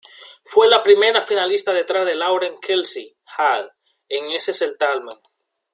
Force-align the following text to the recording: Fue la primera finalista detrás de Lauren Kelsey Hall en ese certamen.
Fue 0.43 0.67
la 0.67 0.81
primera 0.81 1.21
finalista 1.21 1.71
detrás 1.73 2.07
de 2.07 2.15
Lauren 2.15 2.57
Kelsey 2.59 3.15
Hall 3.37 3.71
en 4.09 4.31
ese 4.31 4.51
certamen. 4.51 5.15